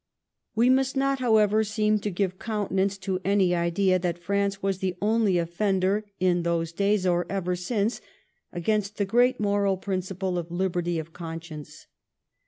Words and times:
We 0.55 0.67
must 0.71 0.97
not, 0.97 1.19
however, 1.19 1.63
seem 1.63 1.99
to 1.99 2.09
give 2.09 2.39
countenance 2.39 2.97
to 2.97 3.21
any 3.23 3.53
idea 3.53 3.99
that 3.99 4.17
France 4.17 4.63
was 4.63 4.79
the 4.79 4.95
only 4.99 5.37
offender 5.37 6.05
in 6.19 6.41
those 6.41 6.71
days, 6.73 7.05
or 7.05 7.27
ever 7.29 7.55
since, 7.55 8.01
against 8.51 8.97
the 8.97 9.05
great 9.05 9.39
moral 9.39 9.77
principle 9.77 10.39
of 10.39 10.49
liberty 10.49 10.97
of 10.97 11.13
conscience. 11.13 11.85